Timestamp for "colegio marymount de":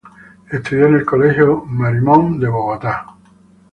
1.05-2.47